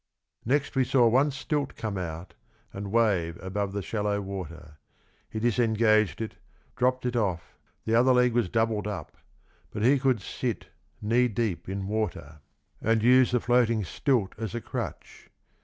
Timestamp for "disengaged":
5.39-6.21